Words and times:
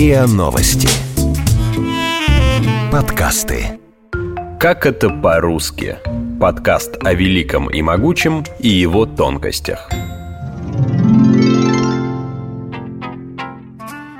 РИА 0.00 0.26
Новости. 0.26 0.88
Подкасты. 2.90 3.78
Как 4.58 4.86
это 4.86 5.10
по-русски? 5.10 5.98
Подкаст 6.40 6.96
о 7.04 7.12
великом 7.12 7.68
и 7.68 7.82
могучем 7.82 8.42
и 8.60 8.68
его 8.68 9.04
тонкостях. 9.04 9.90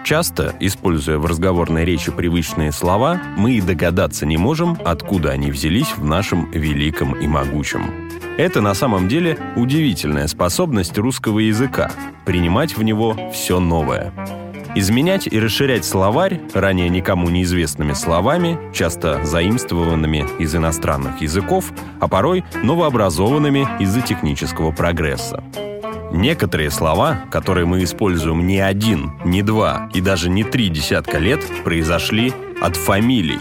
Часто, 0.05 0.55
используя 0.61 1.17
в 1.17 1.25
разговорной 1.25 1.87
речи 1.87 2.13
привычные 2.13 2.73
слова, 2.73 3.19
мы 3.39 3.53
и 3.53 3.63
догадаться 3.63 4.27
не 4.27 4.37
можем, 4.37 4.77
откуда 4.85 5.31
они 5.31 5.51
взялись 5.51 5.97
в 5.97 6.05
нашем 6.05 6.51
великом 6.51 7.15
и 7.15 7.27
могучем. 7.27 8.11
Это 8.37 8.61
на 8.61 8.75
самом 8.75 9.09
деле 9.09 9.39
удивительная 9.57 10.27
способность 10.27 10.99
русского 10.99 11.39
языка– 11.39 11.91
принимать 12.27 12.77
в 12.77 12.83
него 12.83 13.17
все 13.33 13.61
новое. 13.61 14.13
Изменять 14.77 15.27
и 15.27 15.41
расширять 15.41 15.85
словарь 15.85 16.41
ранее 16.55 16.89
никому 16.89 17.29
неизвестными 17.29 17.93
словами, 17.93 18.57
часто 18.73 19.25
заимствованными 19.25 20.25
из 20.39 20.55
иностранных 20.55 21.21
языков, 21.21 21.73
а 21.99 22.07
порой 22.07 22.45
новообразованными 22.63 23.67
из-за 23.81 24.01
технического 24.01 24.71
прогресса. 24.71 25.43
Некоторые 26.13 26.71
слова, 26.71 27.25
которые 27.31 27.67
мы 27.67 27.83
используем 27.83 28.47
не 28.47 28.61
один, 28.61 29.13
не 29.25 29.43
два 29.43 29.89
и 29.93 30.01
даже 30.01 30.31
не 30.31 30.45
три 30.45 30.69
десятка 30.69 31.19
лет, 31.19 31.41
произошли 31.65 32.33
от 32.63 32.77
фамилий. 32.77 33.39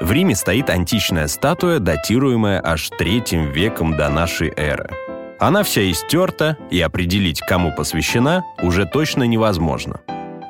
В 0.00 0.12
Риме 0.12 0.34
стоит 0.34 0.68
античная 0.68 1.28
статуя, 1.28 1.78
датируемая 1.78 2.60
аж 2.62 2.90
третьим 2.90 3.50
веком 3.52 3.96
до 3.96 4.10
нашей 4.10 4.52
эры. 4.54 4.90
Она 5.38 5.62
вся 5.62 5.90
истерта, 5.90 6.56
и 6.70 6.80
определить, 6.80 7.40
кому 7.40 7.72
посвящена, 7.74 8.42
уже 8.62 8.86
точно 8.86 9.24
невозможно. 9.24 10.00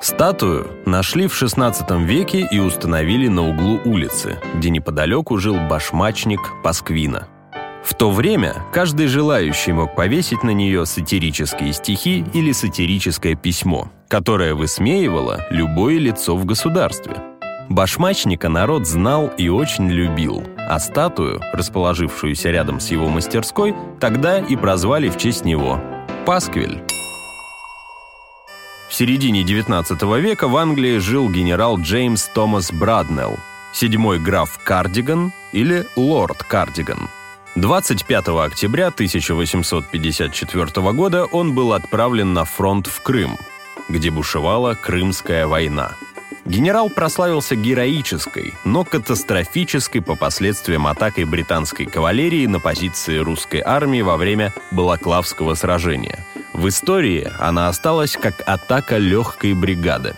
Статую 0.01 0.69
нашли 0.85 1.27
в 1.27 1.43
XVI 1.43 2.05
веке 2.05 2.47
и 2.51 2.59
установили 2.59 3.29
на 3.29 3.49
углу 3.49 3.81
улицы, 3.85 4.39
где 4.55 4.71
неподалеку 4.71 5.39
жил 5.39 5.57
башмачник 5.69 6.41
Пасквина– 6.63 7.29
в 7.85 7.93
то 7.95 8.11
время 8.11 8.55
каждый 8.73 9.09
желающий 9.09 9.73
мог 9.73 9.95
повесить 9.95 10.43
на 10.43 10.51
нее 10.51 10.87
сатирические 10.87 11.75
стихи 11.75 12.25
или 12.33 12.51
сатирическое 12.53 13.35
письмо, 13.35 13.91
которое 14.09 14.55
высмеивало 14.55 15.47
любое 15.51 15.99
лицо 15.99 16.35
в 16.35 16.47
государстве. 16.47 17.17
Башмачника 17.69 18.49
народ 18.49 18.87
знал 18.87 19.31
и 19.37 19.49
очень 19.49 19.91
любил, 19.91 20.43
а 20.69 20.79
статую, 20.79 21.41
расположившуюся 21.53 22.51
рядом 22.51 22.81
с 22.81 22.91
его 22.91 23.09
мастерской, 23.09 23.75
тогда 24.01 24.39
и 24.39 24.57
прозвали 24.57 25.09
в 25.09 25.17
честь 25.17 25.45
него– 25.45 25.81
Пасквиль. 26.27 26.83
В 28.89 28.95
середине 28.95 29.43
XIX 29.43 30.21
века 30.21 30.49
в 30.49 30.57
Англии 30.57 30.99
жил 30.99 31.29
генерал 31.29 31.79
Джеймс 31.79 32.29
Томас 32.35 32.73
Браднелл, 32.73 33.37
седьмой 33.73 34.19
граф 34.19 34.59
Кардиган 34.65 35.33
или 35.53 35.87
лорд 35.97 36.43
Кардиган– 36.45 36.99
25 37.57 38.29
октября 38.29 38.89
1854 38.89 40.93
года 40.93 41.25
он 41.25 41.55
был 41.55 41.73
отправлен 41.73 42.33
на 42.33 42.45
фронт 42.45 42.89
в 42.89 43.01
Крым, 43.01 43.39
где 43.89 44.11
бушевала 44.11 44.75
Крымская 44.75 45.47
война. 45.47 45.93
Генерал 46.45 46.91
прославился 46.91 47.57
героической, 47.57 48.55
но 48.65 48.85
катастрофической 48.85 50.03
по 50.03 50.15
последствиям 50.15 50.87
атакой 50.87 51.25
британской 51.25 51.87
кавалерии 51.87 52.47
на 52.47 52.61
позиции 52.61 53.19
русской 53.19 53.63
армии 53.65 54.03
во 54.03 54.17
время 54.17 54.53
Балаклавского 54.71 55.55
сражения. 55.55 56.19
В 56.53 56.69
истории 56.69 57.29
она 57.39 57.69
осталась 57.69 58.17
как 58.17 58.43
атака 58.47 58.99
легкой 58.99 59.55
бригады. 59.55 60.15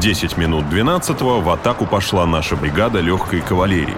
10 0.00 0.38
минут 0.38 0.66
12 0.70 1.20
в 1.20 1.50
атаку 1.50 1.84
пошла 1.84 2.24
наша 2.24 2.56
бригада 2.56 3.00
легкой 3.00 3.42
кавалерии. 3.42 3.94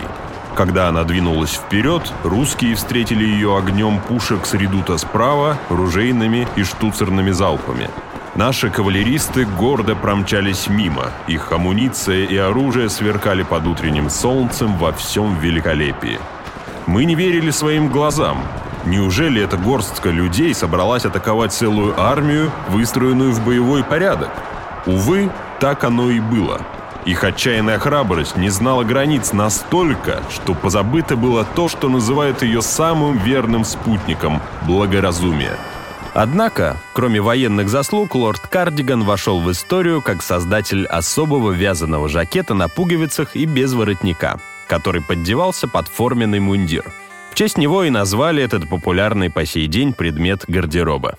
Когда 0.57 0.89
она 0.89 1.05
двинулась 1.05 1.53
вперед, 1.53 2.13
русские 2.25 2.75
встретили 2.75 3.25
ее 3.25 3.57
огнем 3.57 4.01
пушек 4.01 4.45
с 4.45 4.55
редута 4.55 4.99
справа, 4.99 5.59
ружейными 5.69 6.49
и 6.57 6.65
штуцерными 6.65 7.31
залпами. 7.31 7.89
Наши 8.35 8.71
кавалеристы 8.71 9.45
гордо 9.45 9.95
промчались 9.95 10.67
мимо. 10.69 11.11
Их 11.27 11.53
амуниция 11.53 12.25
и 12.25 12.37
оружие 12.37 12.89
сверкали 12.89 13.43
под 13.43 13.67
утренним 13.67 14.09
солнцем 14.09 14.79
во 14.79 14.93
всем 14.93 15.39
великолепии. 15.39 16.19
Мы 16.87 17.05
не 17.05 17.15
верили 17.15 17.51
своим 17.51 17.89
глазам. 17.89 18.39
Неужели 18.87 19.43
эта 19.43 19.59
горстка 19.59 20.09
людей 20.09 20.55
собралась 20.55 21.05
атаковать 21.05 21.53
целую 21.53 22.01
армию, 22.01 22.51
выстроенную 22.71 23.33
в 23.33 23.45
боевой 23.45 23.85
порядок? 23.85 24.31
Увы, 24.87 25.31
так 25.61 25.85
оно 25.85 26.11
и 26.11 26.19
было. 26.19 26.63
Их 27.05 27.25
отчаянная 27.25 27.79
храбрость 27.79 28.37
не 28.37 28.49
знала 28.49 28.83
границ 28.83 29.33
настолько, 29.35 30.23
что 30.31 30.55
позабыто 30.55 31.17
было 31.17 31.45
то, 31.45 31.69
что 31.69 31.91
называют 31.91 32.43
ее 32.43 32.63
самым 32.63 33.19
верным 33.19 33.65
спутником– 33.65 34.41
благоразумие. 34.63 35.59
Однако, 36.15 36.77
кроме 36.93 37.21
военных 37.23 37.71
заслуг, 37.71 38.15
лорд 38.15 38.41
Кардиган 38.41 39.03
вошел 39.05 39.41
в 39.41 39.51
историю 39.51 40.03
как 40.03 40.23
создатель 40.23 40.87
особого 40.87 41.53
вязаного 41.53 42.09
жакета 42.09 42.53
на 42.53 42.69
пуговицах 42.69 43.35
и 43.35 43.47
без 43.47 43.73
воротника, 43.73 44.39
который 44.69 45.01
поддевался 45.01 45.69
под 45.69 45.89
форменный 45.89 46.41
мундир. 46.41 46.85
В 47.31 47.35
честь 47.35 47.57
него 47.57 47.85
и 47.85 47.91
назвали 47.91 48.43
этот 48.43 48.69
популярный 48.69 49.31
по 49.31 49.47
сей 49.47 49.67
день 49.69 49.95
предмет 49.95 50.45
гардероба. 50.47 51.17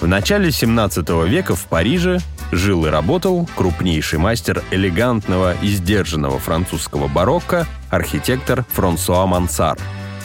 В 0.00 0.06
начале 0.06 0.52
17 0.52 1.08
века 1.26 1.56
в 1.56 1.66
Париже 1.66 2.18
жил 2.52 2.86
и 2.86 2.90
работал 2.90 3.48
крупнейший 3.56 4.20
мастер 4.20 4.62
элегантного 4.70 5.54
и 5.60 5.68
сдержанного 5.68 6.38
французского 6.38 7.08
барокко, 7.08 7.66
архитектор 7.90 8.64
Франсуа 8.74 9.26
Мансар. 9.26 9.76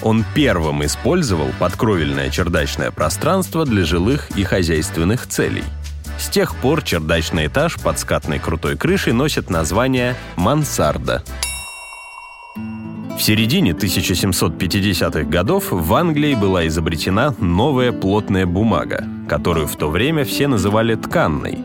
Он 0.02 0.24
первым 0.34 0.86
использовал 0.86 1.48
подкровельное 1.60 2.30
чердачное 2.30 2.92
пространство 2.92 3.66
для 3.66 3.84
жилых 3.84 4.30
и 4.38 4.44
хозяйственных 4.44 5.28
целей. 5.28 5.64
С 6.18 6.30
тех 6.30 6.56
пор 6.56 6.82
чердачный 6.84 7.48
этаж 7.48 7.76
под 7.76 8.00
скатной 8.00 8.40
крутой 8.40 8.78
крышей 8.78 9.14
носит 9.14 9.50
название 9.50 10.16
«мансарда». 10.36 11.24
В 13.18 13.22
середине 13.22 13.72
1750-х 13.72 15.24
годов 15.24 15.72
в 15.72 15.94
Англии 15.94 16.36
была 16.36 16.66
изобретена 16.68 17.36
новая 17.40 17.92
плотная 17.92 18.46
бумага, 18.46 19.04
которую 19.28 19.68
в 19.68 19.76
то 19.76 19.90
время 19.90 20.24
все 20.24 20.48
называли 20.48 20.96
тканной. 20.96 21.60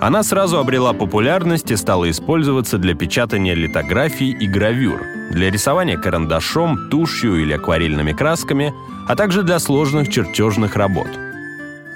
Она 0.00 0.24
сразу 0.24 0.58
обрела 0.58 0.92
популярность 0.92 1.70
и 1.70 1.76
стала 1.76 2.10
использоваться 2.10 2.78
для 2.78 2.94
печатания 2.94 3.54
литографий 3.54 4.32
и 4.32 4.48
гравюр, 4.48 5.00
для 5.30 5.50
рисования 5.50 5.96
карандашом, 5.96 6.88
тушью 6.90 7.36
или 7.36 7.52
акварельными 7.52 8.12
красками, 8.12 8.72
а 9.08 9.16
также 9.16 9.42
для 9.42 9.58
сложных 9.58 10.10
чертежных 10.10 10.76
работ. 10.76 11.08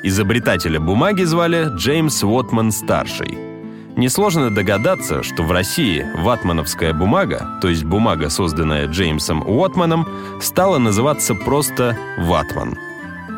Изобретателя 0.02 0.80
бумаги 0.80 1.24
звали 1.24 1.68
Джеймс 1.76 2.22
Уотман-старший– 2.24 3.38
Несложно 3.96 4.50
догадаться, 4.54 5.22
что 5.22 5.42
в 5.42 5.52
России 5.52 6.06
ватмановская 6.16 6.94
бумага, 6.94 7.58
то 7.60 7.68
есть 7.68 7.84
бумага, 7.84 8.30
созданная 8.30 8.86
Джеймсом 8.86 9.42
Уотманом, 9.46 10.08
стала 10.40 10.78
называться 10.78 11.34
просто 11.34 11.98
«ватман». 12.18 12.78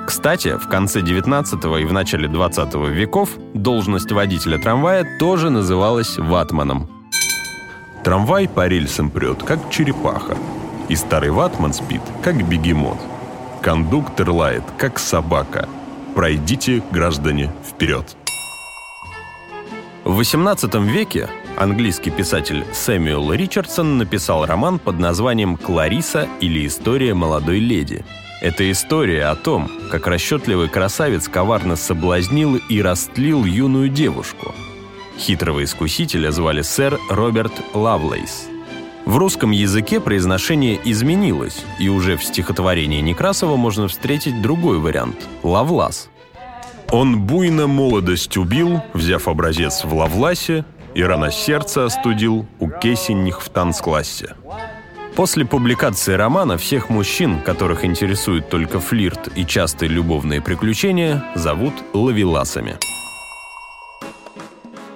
Кстати, 0.06 0.56
в 0.56 0.68
конце 0.68 1.00
19 1.00 1.64
и 1.80 1.84
в 1.84 1.92
начале 1.92 2.28
20 2.28 2.74
веков 2.90 3.30
должность 3.54 4.12
водителя 4.12 4.58
трамвая 4.58 5.18
тоже 5.18 5.48
называлась 5.48 6.18
ватманом. 6.18 6.91
Трамвай 8.04 8.48
по 8.48 8.66
рельсам 8.66 9.10
прет, 9.10 9.42
как 9.42 9.70
черепаха. 9.70 10.36
И 10.88 10.96
старый 10.96 11.30
ватман 11.30 11.72
спит, 11.72 12.02
как 12.22 12.46
бегемот. 12.48 12.98
Кондуктор 13.62 14.30
лает, 14.30 14.64
как 14.76 14.98
собака. 14.98 15.68
Пройдите, 16.14 16.82
граждане, 16.90 17.52
вперед! 17.64 18.16
В 20.04 20.18
XVIII 20.18 20.84
веке 20.84 21.28
английский 21.56 22.10
писатель 22.10 22.64
Сэмюэл 22.72 23.32
Ричардсон 23.32 23.98
написал 23.98 24.46
роман 24.46 24.80
под 24.80 24.98
названием 24.98 25.56
«Клариса 25.56 26.28
или 26.40 26.66
история 26.66 27.14
молодой 27.14 27.60
леди». 27.60 28.04
Это 28.40 28.68
история 28.72 29.26
о 29.26 29.36
том, 29.36 29.70
как 29.92 30.08
расчетливый 30.08 30.68
красавец 30.68 31.28
коварно 31.28 31.76
соблазнил 31.76 32.56
и 32.56 32.82
растлил 32.82 33.44
юную 33.44 33.88
девушку. 33.88 34.52
Хитрого 35.18 35.64
искусителя 35.64 36.30
звали 36.30 36.62
сэр 36.62 36.98
Роберт 37.08 37.52
Лавлейс. 37.74 38.48
В 39.04 39.16
русском 39.16 39.50
языке 39.50 40.00
произношение 40.00 40.78
изменилось, 40.84 41.64
и 41.80 41.88
уже 41.88 42.16
в 42.16 42.24
стихотворении 42.24 43.00
Некрасова 43.00 43.56
можно 43.56 43.88
встретить 43.88 44.40
другой 44.40 44.78
вариант– 44.78 45.16
«Лавлас». 45.42 46.08
Он 46.90 47.22
буйно 47.22 47.66
молодость 47.66 48.36
убил, 48.36 48.82
взяв 48.92 49.26
образец 49.26 49.84
в 49.84 49.94
Лавласе, 49.94 50.64
и 50.94 51.02
рано 51.02 51.30
сердце 51.30 51.86
остудил 51.86 52.46
у 52.60 52.68
кесенних 52.68 53.40
в 53.40 53.48
танцклассе. 53.48 54.34
После 55.16 55.44
публикации 55.44 56.14
романа 56.14 56.56
всех 56.56 56.88
мужчин, 56.88 57.40
которых 57.40 57.84
интересует 57.84 58.48
только 58.48 58.78
флирт 58.78 59.28
и 59.34 59.44
частые 59.44 59.88
любовные 59.88 60.40
приключения, 60.40 61.24
зовут 61.34 61.74
лавеласами. 61.92 62.78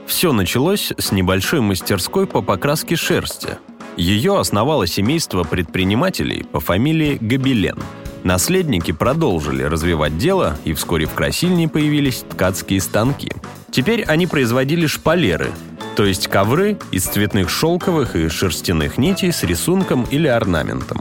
Все 0.06 0.32
началось 0.32 0.92
с 0.96 1.12
небольшой 1.12 1.60
мастерской 1.60 2.26
по 2.26 2.40
покраске 2.40 2.96
шерсти. 2.96 3.58
Ее 3.96 4.38
основало 4.38 4.86
семейство 4.86 5.42
предпринимателей 5.42 6.44
по 6.44 6.60
фамилии 6.60 7.18
Габелен. 7.20 7.78
Наследники 8.22 8.92
продолжили 8.92 9.62
развивать 9.62 10.16
дело, 10.18 10.56
и 10.64 10.74
вскоре 10.74 11.06
в 11.06 11.14
Красильне 11.14 11.68
появились 11.68 12.24
ткацкие 12.28 12.80
станки. 12.80 13.32
Теперь 13.70 14.02
они 14.04 14.26
производили 14.26 14.86
шпалеры, 14.86 15.50
то 15.96 16.04
есть 16.04 16.28
ковры 16.28 16.78
из 16.90 17.04
цветных 17.04 17.50
шелковых 17.50 18.16
и 18.16 18.28
шерстяных 18.28 18.98
нитей 18.98 19.32
с 19.32 19.42
рисунком 19.42 20.04
или 20.10 20.28
орнаментом. 20.28 21.00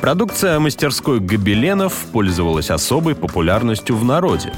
Продукция 0.00 0.58
мастерской 0.58 1.18
гобеленов 1.18 1.94
пользовалась 2.12 2.70
особой 2.70 3.14
популярностью 3.14 3.96
в 3.96 4.04
народе. 4.04 4.52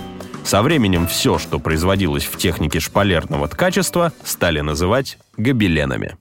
Со 0.46 0.62
временем 0.62 1.06
все, 1.06 1.38
что 1.38 1.58
производилось 1.58 2.24
в 2.24 2.38
технике 2.38 2.80
шпалерного 2.80 3.48
ткачества, 3.48 4.12
стали 4.24 4.60
называть 4.60 5.18
гобеленами. 5.36 6.16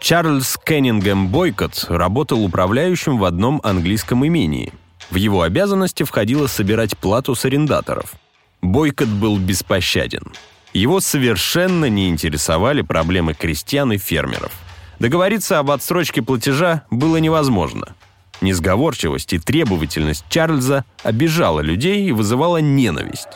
Чарльз 0.00 0.58
Кеннингем 0.64 1.28
Бойкот 1.28 1.86
работал 1.88 2.42
управляющим 2.44 3.18
в 3.18 3.24
одном 3.24 3.60
английском 3.62 4.26
имении. 4.26 4.72
В 5.10 5.16
его 5.16 5.42
обязанности 5.42 6.02
входило 6.02 6.48
собирать 6.48 6.96
плату 6.96 7.36
с 7.36 7.44
арендаторов. 7.44 8.14
Бойкот 8.62 9.08
был 9.08 9.38
беспощаден– 9.38 10.32
его 10.72 11.00
совершенно 11.00 11.88
не 11.88 12.08
интересовали 12.08 12.82
проблемы 12.82 13.34
крестьян 13.34 13.92
и 13.92 13.98
фермеров. 13.98 14.52
Договориться 14.98 15.58
об 15.58 15.70
отсрочке 15.70 16.22
платежа 16.22 16.82
было 16.90 17.16
невозможно. 17.16 17.96
Несговорчивость 18.40 19.32
и 19.32 19.38
требовательность 19.38 20.24
Чарльза 20.28 20.84
обижала 21.02 21.60
людей 21.60 22.04
и 22.06 22.12
вызывала 22.12 22.58
ненависть. 22.58 23.28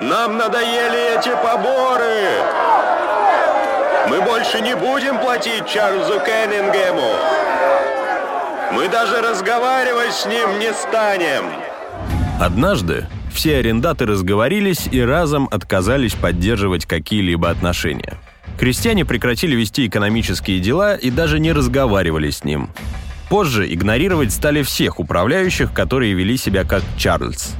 «Нам 0.00 0.36
надоели 0.36 1.18
эти 1.18 1.30
поборы! 1.42 2.28
Мы 4.08 4.20
больше 4.22 4.60
не 4.60 4.74
будем 4.74 5.18
платить 5.18 5.66
Чарльзу 5.68 6.20
Кеннингему! 6.20 7.10
Мы 8.72 8.88
даже 8.88 9.22
разговаривать 9.22 10.12
с 10.12 10.26
ним 10.26 10.58
не 10.58 10.72
станем!» 10.72 11.44
Однажды 12.40 13.06
все 13.32 13.58
арендаторы 13.58 14.16
сговорились 14.16 14.88
и 14.90 15.00
разом 15.00 15.48
отказались 15.50 16.14
поддерживать 16.14 16.86
какие-либо 16.86 17.48
отношения. 17.48 18.14
Крестьяне 18.58 19.04
прекратили 19.04 19.54
вести 19.54 19.86
экономические 19.86 20.58
дела 20.58 20.96
и 20.96 21.10
даже 21.10 21.38
не 21.38 21.52
разговаривали 21.52 22.30
с 22.30 22.42
ним. 22.42 22.70
Позже 23.28 23.72
игнорировать 23.72 24.32
стали 24.32 24.62
всех 24.62 25.00
управляющих, 25.00 25.72
которые 25.72 26.14
вели 26.14 26.36
себя 26.36 26.64
как 26.64 26.82
Чарльз. 26.96 27.54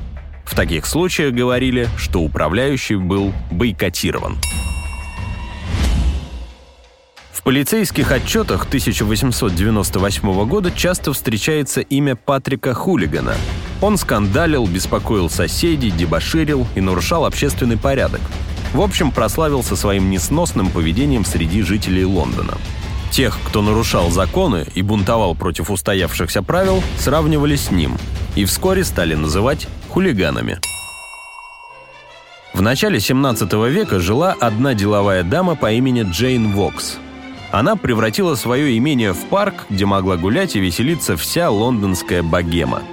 В 0.45 0.55
таких 0.55 0.87
случаях 0.87 1.33
говорили, 1.33 1.89
что 1.97 2.21
управляющий 2.21 2.97
был 2.97 3.33
бойкотирован. 3.51 4.39
В 7.33 7.43
полицейских 7.43 8.11
отчетах 8.11 8.65
1898 8.67 10.45
года 10.47 10.71
часто 10.71 11.13
встречается 11.13 11.81
имя 11.81 12.17
Патрика 12.17 12.73
Хулигана– 12.73 13.35
он 13.85 13.99
скандалил, 13.99 14.67
беспокоил 14.67 15.29
соседей, 15.29 15.91
дебоширил 15.91 16.67
и 16.75 16.81
нарушал 16.81 17.27
общественный 17.27 17.77
порядок. 17.77 18.23
В 18.73 18.81
общем, 18.81 19.11
прославился 19.11 19.77
своим 19.77 20.09
несносным 20.09 20.71
поведением 20.71 21.27
среди 21.27 21.61
жителей 21.61 22.07
Лондона. 22.07 22.55
Тех, 23.15 23.39
кто 23.45 23.63
нарушал 23.63 24.11
законы 24.11 24.67
и 24.75 24.83
бунтовал 24.83 25.37
против 25.37 25.71
устоявшихся 25.71 26.43
правил, 26.43 26.83
сравнивали 26.99 27.55
с 27.55 27.71
ним 27.71 27.97
и 28.35 28.45
вскоре 28.45 28.83
стали 28.83 29.15
называть 29.15 29.69
хулиганами. 29.89 30.59
В 32.55 32.61
начале 32.61 32.99
17 32.99 33.53
века 33.71 34.01
жила 34.01 34.35
одна 34.41 34.75
деловая 34.75 35.23
дама 35.23 35.55
по 35.55 35.71
имени 35.71 36.03
Джейн 36.03 36.55
Вокс. 36.55 36.97
Она 37.53 37.77
превратила 37.77 38.35
свое 38.35 38.77
имение 38.77 39.13
в 39.13 39.25
парк, 39.27 39.67
где 39.71 39.87
могла 39.87 40.17
гулять 40.17 40.57
и 40.57 40.59
веселиться 40.59 41.17
вся 41.17 41.51
лондонская 41.51 42.25
богема– 42.25 42.83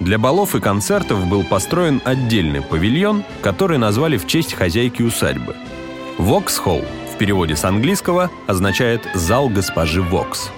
для 0.00 0.18
балов 0.18 0.54
и 0.54 0.60
концертов 0.60 1.24
был 1.28 1.44
построен 1.44 2.02
отдельный 2.04 2.60
павильон, 2.60 3.22
который 3.40 3.78
назвали 3.78 4.18
в 4.18 4.26
честь 4.26 4.52
хозяйки 4.52 5.00
усадьбы. 5.02 5.54
«Воксхолл» 6.18 6.82
в 7.14 7.18
переводе 7.18 7.56
с 7.56 7.64
английского 7.64 8.30
означает 8.46 9.08
«зал 9.14 9.48
госпожи 9.48 10.02
Вокс». 10.02 10.50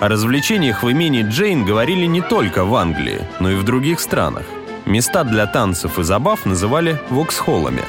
О 0.00 0.08
развлечениях 0.08 0.82
в 0.82 0.88
имени 0.88 1.22
Джейн 1.22 1.64
говорили 1.64 2.06
не 2.06 2.20
только 2.20 2.64
в 2.64 2.74
Англии, 2.74 3.20
но 3.40 3.50
и 3.50 3.56
в 3.56 3.64
других 3.64 4.00
странах. 4.00 4.44
Места 4.84 5.24
для 5.24 5.46
танцев 5.46 5.98
и 5.98 6.02
забав 6.02 6.44
называли 6.46 7.00
«воксхоллами», 7.10 7.82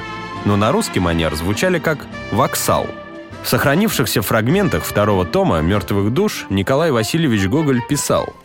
но 0.45 0.55
на 0.55 0.71
русский 0.71 0.99
манер 0.99 1.35
звучали 1.35 1.79
как 1.79 1.99
«воксал». 2.31 2.87
В 3.43 3.49
сохранившихся 3.49 4.21
фрагментах 4.21 4.83
второго 4.83 5.25
тома 5.25 5.61
«Мертвых 5.61 6.13
душ» 6.13 6.45
Николай 6.49 6.91
Васильевич 6.91 7.47
Гоголь 7.47 7.81
писал– 7.87 8.33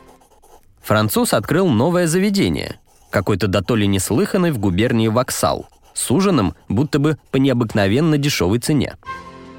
Француз 0.88 1.34
открыл 1.34 1.69
новое 1.69 2.06
заведение, 2.06 2.80
какой-то 3.10 3.46
дотоле 3.46 3.86
неслыханный 3.86 4.52
в 4.52 4.58
губернии 4.58 5.08
Воксал, 5.08 5.69
с 5.92 6.10
ужином 6.10 6.54
будто 6.70 6.98
бы 6.98 7.19
по 7.30 7.36
необыкновенно 7.36 8.16
дешевой 8.16 8.58
цене. 8.58 8.96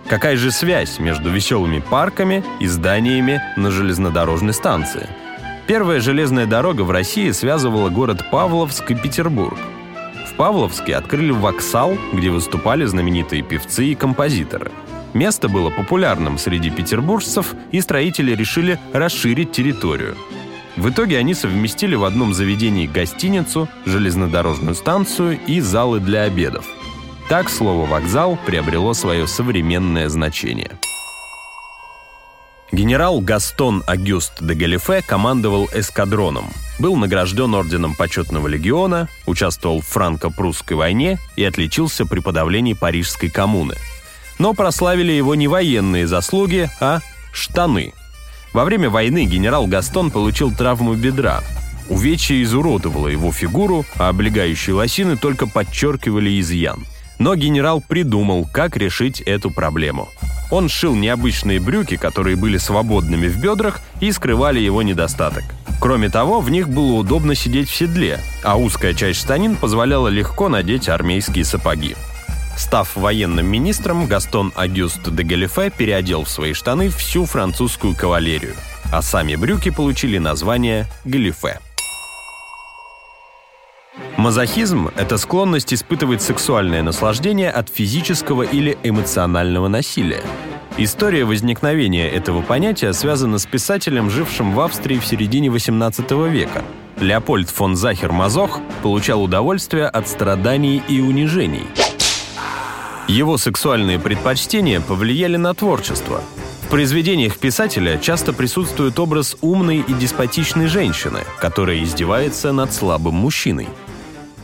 Какая 0.10 0.38
же 0.38 0.50
связь 0.50 0.98
между 0.98 1.30
веселыми 1.30 1.84
парками 1.88 2.44
и 2.60 2.66
зданиями 2.66 3.44
на 3.56 3.70
железнодорожной 3.70 4.56
станции? 4.56 5.08
Первая 5.68 6.00
железная 6.00 6.48
дорога 6.48 6.82
в 6.82 6.90
России 6.90 7.30
связывала 7.30 7.90
город 7.90 8.26
Павловск 8.32 8.90
и 8.90 8.96
Петербург. 8.96 9.60
В 10.28 10.34
Павловске 10.34 10.96
открыли 10.96 11.30
воксал, 11.30 11.96
где 12.12 12.32
выступали 12.32 12.86
знаменитые 12.86 13.44
певцы 13.44 13.86
и 13.86 13.96
композиторы. 13.96 14.72
Место 15.14 15.48
было 15.48 15.70
популярным 15.70 16.40
среди 16.40 16.72
петербуржцев, 16.72 17.54
и 17.72 17.80
строители 17.80 18.34
решили 18.34 18.80
расширить 18.94 19.52
территорию– 19.52 20.18
в 20.80 20.90
итоге 20.90 21.18
они 21.18 21.34
совместили 21.34 21.96
в 21.96 22.06
одном 22.06 22.34
заведении 22.34 22.88
гостиницу, 22.88 23.68
железнодорожную 23.86 24.76
станцию 24.76 25.38
и 25.46 25.60
залы 25.60 26.00
для 26.00 26.22
обедов. 26.24 26.66
Так 27.30 27.48
слово 27.48 27.86
«вокзал» 27.86 28.40
приобрело 28.46 28.96
свое 28.96 29.28
современное 29.28 30.10
значение. 30.10 30.72
Генерал 32.72 33.22
Гастон 33.22 33.84
Агюст 33.86 34.34
де 34.42 34.56
Галифе 34.56 35.04
командовал 35.04 35.70
эскадроном, 35.74 36.52
был 36.80 36.96
награжден 36.96 37.54
орденом 37.54 37.96
почетного 37.96 38.48
легиона, 38.48 39.08
участвовал 39.28 39.81
в 39.81 39.86
франко-прусской 39.88 40.76
войне 40.76 41.19
и 41.36 41.44
отличился 41.44 42.07
при 42.07 42.19
подавлении 42.19 42.74
Парижской 42.74 43.30
коммуны. 43.30 43.76
Но 44.40 44.56
прославили 44.56 45.12
его 45.12 45.36
не 45.36 45.48
военные 45.48 46.07
заслуги, 46.07 46.69
а 46.81 47.00
штаны– 47.31 47.94
во 48.54 48.66
время 48.66 48.90
войны 48.90 49.26
генерал 49.26 49.68
Гастон 49.68 50.09
получил 50.09 50.52
травму 50.52 50.95
бедра. 50.95 51.42
Увечье 51.88 52.42
изуродовало 52.42 53.07
его 53.07 53.31
фигуру, 53.31 53.86
а 53.98 54.09
облегающие 54.09 54.76
лосины 54.76 55.18
только 55.18 55.48
подчеркивали 55.48 56.40
изъян. 56.40 56.86
Но 57.19 57.35
генерал 57.35 57.83
придумал, 57.85 58.47
как 58.52 58.78
решить 58.78 59.21
эту 59.21 59.52
проблему. 59.52 60.09
Он 60.52 60.68
шил 60.68 60.95
необычные 60.95 61.59
брюки, 61.59 61.95
которые 61.95 62.35
были 62.35 62.57
свободными 62.57 63.28
в 63.28 63.40
бедрах 63.40 63.81
и 63.99 64.11
скрывали 64.11 64.59
его 64.59 64.81
недостаток. 64.81 65.44
Кроме 65.80 66.09
того, 66.09 66.42
в 66.42 66.49
них 66.49 66.68
было 66.69 66.94
удобно 66.94 67.35
сидеть 67.35 67.69
в 67.69 67.76
седле, 67.76 68.19
а 68.44 68.57
узкая 68.57 68.94
часть 68.94 69.19
штанин 69.19 69.56
позволяла 69.56 70.07
легко 70.07 70.49
надеть 70.49 70.90
армейские 70.90 71.45
сапоги. 71.45 71.95
Став 72.57 72.94
военным 72.97 73.45
министром, 73.45 74.06
Гастон 74.07 74.52
Агюст 74.56 75.09
де 75.09 75.23
Галифе 75.23 75.69
переодел 75.69 76.26
в 76.26 76.30
свои 76.30 76.54
штаны 76.54 76.90
всю 76.90 77.26
французскую 77.26 77.95
кавалерию, 77.95 78.56
а 78.92 79.02
сами 79.02 79.35
брюки 79.35 79.69
получили 79.69 80.18
название 80.18 80.88
галифе. 81.06 81.59
Мазохизм– 84.18 84.90
это 84.96 85.18
склонность 85.18 85.74
испытывать 85.74 86.22
сексуальное 86.22 86.84
наслаждение 86.84 87.50
от 87.52 87.70
физического 87.70 88.44
или 88.44 88.78
эмоционального 88.84 89.68
насилия. 89.68 90.24
История 90.78 91.26
возникновения 91.26 92.10
этого 92.10 92.42
понятия 92.42 92.94
связана 92.94 93.38
с 93.38 93.46
писателем, 93.46 94.10
жившим 94.10 94.54
в 94.54 94.60
Австрии 94.60 95.00
в 95.00 95.06
середине 95.06 95.50
XVIII 95.50 96.30
века. 96.30 96.64
Леопольд 97.00 97.50
фон 97.50 97.76
Захер-Мазох 97.76 98.60
получал 98.84 99.24
удовольствие 99.24 99.88
от 99.88 100.08
страданий 100.08 100.82
и 100.88 101.02
унижений– 101.02 101.68
его 103.10 103.38
сексуальные 103.40 103.98
предпочтения 103.98 104.80
повлияли 104.80 105.36
на 105.36 105.56
творчество. 105.56 106.22
В 106.62 106.68
произведениях 106.68 107.40
писателя 107.40 107.98
часто 107.98 108.34
присутствует 108.34 109.00
образ 109.00 109.36
умной 109.42 109.78
и 109.80 109.94
деспотичной 109.94 110.68
женщины, 110.68 111.22
которая 111.40 111.84
издевается 111.84 112.52
над 112.52 112.72
слабым 112.72 113.16
мужчиной. 113.16 113.68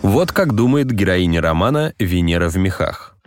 Вот 0.06 0.32
как 0.32 0.54
думает 0.54 0.92
героиня 0.92 1.42
романа 1.42 1.96
«Венера 1.98 2.48
в 2.48 2.58
мехах». 2.58 3.18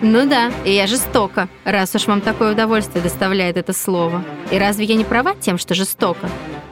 Ну 0.00 0.28
да, 0.28 0.50
и 0.64 0.72
я 0.72 0.88
жестоко, 0.88 1.48
раз 1.64 1.94
уж 1.94 2.08
вам 2.08 2.20
такое 2.20 2.52
удовольствие 2.52 3.00
доставляет 3.00 3.56
это 3.56 3.72
слово. 3.72 4.24
И 4.50 4.58
разве 4.58 4.86
я 4.86 4.96
не 4.96 5.04
права 5.04 5.36
тем, 5.40 5.56
что 5.56 5.76
жестоко? 5.76 6.28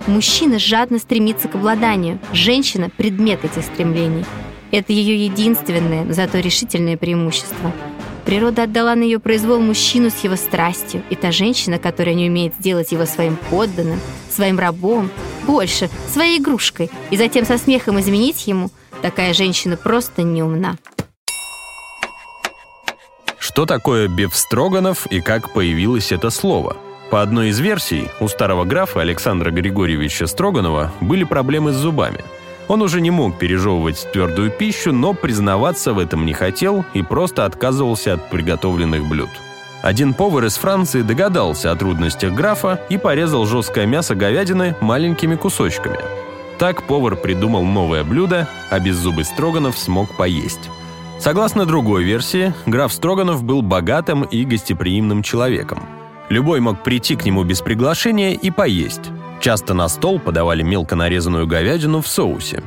Мужчина 0.09 0.59
жадно 0.59 0.99
стремится 0.99 1.47
к 1.47 1.55
обладанию, 1.55 2.19
женщина– 2.33 2.91
предмет 2.97 3.45
этих 3.45 3.63
стремлений. 3.63 4.25
Это 4.73 4.93
ее 4.93 5.25
единственное, 5.25 6.13
зато 6.13 6.41
решительное 6.41 6.97
преимущество. 6.97 7.71
Природа 8.25 8.65
отдала 8.65 8.97
на 8.97 9.05
ее 9.05 9.21
произвол 9.21 9.61
мужчину 9.61 10.11
с 10.11 10.25
его 10.25 10.35
страстью, 10.35 11.05
и 11.11 11.15
та 11.15 11.31
женщина, 11.31 11.79
которая 11.79 12.17
не 12.17 12.29
умеет 12.29 12.55
сделать 12.59 12.91
его 12.91 13.07
своим 13.07 13.39
подданным, 13.51 14.01
своим 14.29 14.59
рабом, 14.59 15.11
больше, 15.47 15.89
своей 16.13 16.41
игрушкой, 16.41 16.91
и 17.11 17.17
затем 17.17 17.47
со 17.47 17.57
смехом 17.57 18.01
изменить 18.01 18.49
ему, 18.49 18.71
такая 19.07 19.35
женщина 19.35 19.77
просто 19.77 20.25
не 20.25 20.43
умна. 20.43 20.79
Что 23.39 23.65
такое 23.65 24.09
Бефстроганов 24.09 25.07
и 25.07 25.21
как 25.21 25.53
появилось 25.53 26.11
это 26.11 26.31
слово? 26.31 26.77
По 27.13 27.23
одной 27.23 27.51
из 27.51 27.61
версий, 27.61 28.09
у 28.19 28.27
старого 28.27 28.65
графа 28.65 29.01
Александра 29.01 29.53
Григорьевича 29.53 30.27
Строганова 30.27 30.91
были 31.01 31.23
проблемы 31.23 31.73
с 31.73 31.77
зубами. 31.77 32.25
Он 32.67 32.83
уже 32.83 33.01
не 33.01 33.13
мог 33.13 33.39
пережевывать 33.39 34.09
твердую 34.13 34.51
пищу, 34.51 34.93
но 34.93 35.15
признаваться 35.15 35.93
в 35.93 36.01
этом 36.01 36.27
не 36.27 36.33
хотел 36.33 36.85
и 36.93 37.03
просто 37.03 37.45
отказывался 37.45 38.15
от 38.15 38.29
приготовленных 38.29 39.07
блюд. 39.07 39.31
Один 39.83 40.15
повар 40.15 40.47
из 40.47 40.57
Франции 40.57 41.03
догадался 41.03 41.71
о 41.71 41.77
трудностях 41.77 42.33
графа 42.33 42.81
и 42.89 42.99
порезал 42.99 43.47
жесткое 43.47 43.87
мясо 43.87 44.17
говядины 44.17 44.75
маленькими 44.81 45.37
кусочками. 45.37 46.25
Так 46.59 46.85
повар 46.85 47.17
придумал 47.17 47.65
новое 47.65 48.03
блюдо, 48.03 48.49
а 48.71 48.81
беззубый 48.81 49.25
Строганов 49.25 49.79
смог 49.79 50.11
поесть. 50.17 50.71
Согласно 51.19 51.67
другой 51.67 52.05
версии, 52.05 52.53
граф 52.67 52.93
Строганов 52.93 53.43
был 53.43 53.63
богатым 53.63 54.23
и 54.23 54.45
гостеприимным 54.45 55.23
человеком. 55.23 55.83
Любой 56.29 56.61
мог 56.61 56.83
прийти 56.83 57.17
к 57.17 57.25
нему 57.25 57.45
без 57.45 57.61
приглашения 57.61 58.33
и 58.33 58.51
поесть. 58.51 59.11
Часто 59.41 59.75
на 59.75 59.89
стол 59.89 60.19
подавали 60.19 60.63
мелко 60.63 60.97
нарезанную 60.97 61.47
говядину 61.47 62.01
в 62.01 62.09
соусе. 62.09 62.63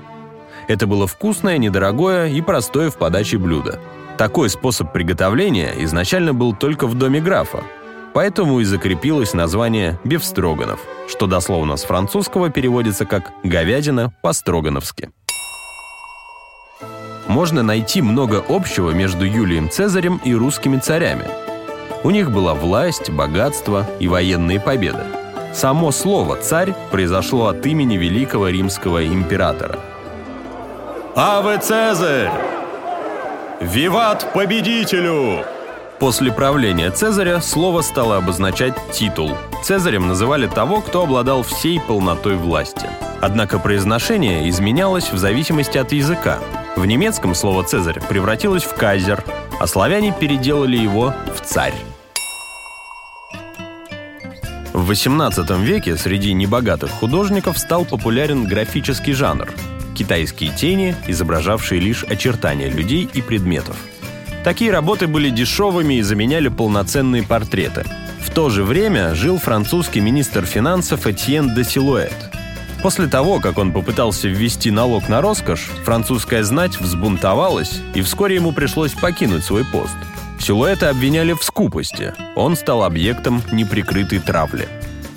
Это 0.67 0.87
было 0.87 1.07
вкусное, 1.07 1.57
недорогое 1.57 2.29
и 2.29 2.41
простое 2.41 2.89
в 2.91 2.97
подаче 2.97 3.37
блюдо. 3.37 3.79
Такой 4.17 4.49
способ 4.49 4.93
приготовления 4.93 5.73
изначально 5.79 6.33
был 6.33 6.55
только 6.55 6.87
в 6.87 6.93
доме 6.95 7.21
графа, 7.21 7.63
поэтому 8.13 8.59
и 8.59 8.63
закрепилось 8.63 9.33
название 9.33 9.99
«бефстроганов», 10.03 10.79
что 11.07 11.27
дословно 11.27 11.77
с 11.77 11.83
французского 11.83 12.49
переводится 12.49 13.05
как 13.05 13.31
«говядина 13.43 14.13
по-строгановски» 14.21 15.09
можно 17.29 17.61
найти 17.61 18.01
много 18.01 18.43
общего 18.49 18.89
между 18.89 19.23
Юлием 19.23 19.69
Цезарем 19.69 20.19
и 20.25 20.33
русскими 20.33 20.77
царями. 20.77 21.25
У 22.03 22.09
них 22.09 22.31
была 22.31 22.55
власть, 22.55 23.11
богатство 23.11 23.85
и 23.99 24.07
военные 24.07 24.59
победы. 24.59 25.03
Само 25.53 25.91
слово 25.91 26.37
«царь» 26.37 26.73
произошло 26.91 27.47
от 27.47 27.65
имени 27.65 27.97
великого 27.97 28.49
римского 28.49 29.05
императора. 29.05 29.79
«Аве 31.15 31.59
Цезарь! 31.59 32.31
Виват 33.61 34.33
победителю!» 34.33 35.58
После 35.99 36.31
правления 36.31 36.91
Цезаря 36.91 37.41
слово 37.41 37.81
стало 37.81 38.15
обозначать 38.15 38.73
титул. 38.93 39.31
Цезарем 39.63 40.07
называли 40.07 40.47
того, 40.47 40.79
кто 40.79 41.03
обладал 41.03 41.43
всей 41.43 41.81
полнотой 41.81 42.37
власти. 42.37 42.87
Однако 43.21 43.59
произношение 43.59 44.49
изменялось 44.49 45.11
в 45.11 45.17
зависимости 45.17 45.77
от 45.77 45.91
языка. 45.91 46.39
В 46.77 46.85
немецком 46.85 47.35
слово 47.35 47.65
«цезарь» 47.65 47.99
превратилось 48.07 48.63
в 48.63 48.73
«кайзер», 48.75 49.25
а 49.59 49.67
славяне 49.67 50.15
переделали 50.17 50.77
его 50.77 51.13
в 51.35 51.41
«царь». 51.41 51.75
В 54.71 54.89
XVIII 54.89 55.61
веке 55.61 55.97
среди 55.97 56.31
небогатых 56.31 56.91
художников 56.91 57.57
стал 57.57 57.83
популярен 57.83 58.45
графический 58.45 59.11
жанр– 59.11 59.49
китайские 59.99 60.51
тени, 60.55 60.95
изображавшие 61.07 61.81
лишь 61.81 62.05
очертания 62.05 62.69
людей 62.69 63.09
и 63.13 63.21
предметов. 63.21 63.75
Такие 64.43 64.71
работы 64.71 65.07
были 65.07 65.29
дешевыми 65.29 65.95
и 65.95 66.01
заменяли 66.01 66.47
полноценные 66.47 67.23
портреты. 67.23 67.83
В 68.21 68.31
то 68.31 68.49
же 68.49 68.63
время 68.63 69.15
жил 69.15 69.37
французский 69.37 69.99
министр 70.01 70.45
финансов 70.45 71.07
Этьен 71.07 71.53
де 71.55 71.63
Силуэт– 71.63 72.13
После 72.81 73.07
того, 73.07 73.39
как 73.39 73.57
он 73.57 73.73
попытался 73.73 74.29
ввести 74.29 74.71
налог 74.71 75.09
на 75.09 75.21
роскошь, 75.21 75.69
французская 75.83 76.43
знать 76.43 76.79
взбунтовалась, 76.79 77.81
и 77.93 78.01
вскоре 78.01 78.35
ему 78.35 78.53
пришлось 78.53 78.93
покинуть 78.93 79.43
свой 79.43 79.65
пост. 79.65 79.95
Силуэта 80.39 80.89
обвиняли 80.89 81.33
в 81.33 81.43
скупости. 81.43 82.13
Он 82.35 82.55
стал 82.55 82.83
объектом 82.83 83.43
неприкрытой 83.51 84.19
травли. 84.19 84.69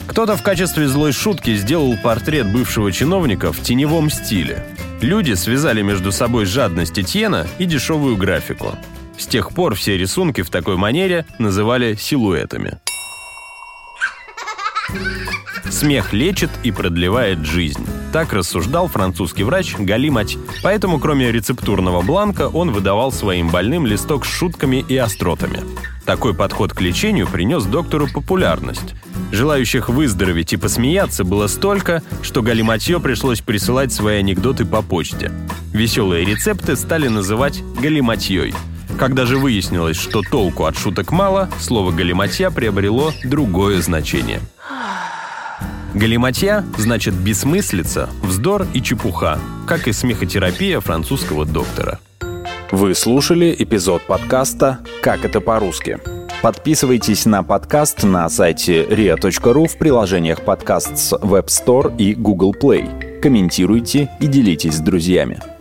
Кто-то 0.08 0.36
в 0.36 0.42
качестве 0.42 0.88
злой 0.88 1.12
шутки 1.12 1.54
сделал 1.54 1.96
портрет 2.02 2.52
бывшего 2.52 2.90
чиновника 2.90 3.52
в 3.52 3.60
теневом 3.62 4.10
стиле. 4.10 4.66
Люди 5.00 5.34
связали 5.34 5.82
между 5.82 6.10
собой 6.10 6.46
жадность 6.46 6.98
Этьена 6.98 7.46
и 7.58 7.64
дешевую 7.64 8.16
графику. 8.16 8.74
С 9.18 9.26
тех 9.26 9.50
пор 9.50 9.74
все 9.74 9.96
рисунки 9.96 10.42
в 10.42 10.50
такой 10.50 10.76
манере 10.76 11.26
называли 11.38 11.94
силуэтами. 11.94 12.78
Смех 15.70 16.12
лечит 16.12 16.50
и 16.62 16.70
продлевает 16.70 17.44
жизнь. 17.46 17.84
Так 18.12 18.32
рассуждал 18.32 18.88
французский 18.88 19.42
врач 19.42 19.74
Гали 19.78 20.10
Мать. 20.10 20.36
Поэтому, 20.62 20.98
кроме 20.98 21.32
рецептурного 21.32 22.02
бланка, 22.02 22.48
он 22.48 22.70
выдавал 22.70 23.10
своим 23.10 23.48
больным 23.48 23.86
листок 23.86 24.26
с 24.26 24.28
шутками 24.28 24.84
и 24.86 24.96
остротами. 24.96 25.60
Такой 26.04 26.34
подход 26.34 26.72
к 26.72 26.80
лечению 26.80 27.26
принес 27.26 27.64
доктору 27.64 28.06
популярность. 28.06 28.94
Желающих 29.30 29.88
выздороветь 29.88 30.52
и 30.52 30.58
посмеяться 30.58 31.24
было 31.24 31.46
столько, 31.46 32.02
что 32.22 32.42
Галиматье 32.42 33.00
пришлось 33.00 33.40
присылать 33.40 33.92
свои 33.92 34.18
анекдоты 34.18 34.66
по 34.66 34.82
почте. 34.82 35.32
Веселые 35.72 36.26
рецепты 36.26 36.76
стали 36.76 37.08
называть 37.08 37.62
галиматьей. 37.80 38.52
Когда 38.98 39.26
же 39.26 39.38
выяснилось, 39.38 39.96
что 39.96 40.22
толку 40.22 40.64
от 40.64 40.76
шуток 40.76 41.10
мало, 41.10 41.48
слово 41.60 41.92
«галиматья» 41.92 42.50
приобрело 42.50 43.12
другое 43.24 43.80
значение– 43.80 44.40
Галиматья 45.94 46.64
значит 46.78 47.12
бессмыслица, 47.14 48.08
вздор 48.22 48.66
и 48.72 48.80
чепуха, 48.80 49.38
как 49.66 49.88
и 49.88 49.92
смехотерапия 49.92 50.80
французского 50.80 51.44
доктора. 51.44 52.00
Вы 52.70 52.94
слушали 52.94 53.54
эпизод 53.58 54.02
подкаста 54.06 54.78
«Как 55.02 55.26
это 55.26 55.42
по-русски». 55.42 55.98
Подписывайтесь 56.40 57.26
на 57.26 57.42
подкаст 57.42 58.02
на 58.02 58.28
сайте 58.28 58.84
ria.ru 58.84 59.68
в 59.68 59.76
приложениях 59.76 60.40
подкаст 60.40 60.96
с 60.96 61.12
Web 61.12 61.46
Store 61.46 61.94
и 61.98 62.14
Google 62.14 62.54
Play. 62.54 63.20
Комментируйте 63.20 64.10
и 64.18 64.26
делитесь 64.26 64.76
с 64.76 64.80
друзьями. 64.80 65.51